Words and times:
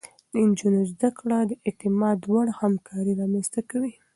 د 0.31 0.33
نجونو 0.47 0.79
زده 0.91 1.09
کړه 1.19 1.37
د 1.49 1.51
اعتماد 1.67 2.19
وړ 2.31 2.47
همکاري 2.61 3.13
رامنځته 3.21 3.61
کوي. 3.69 3.93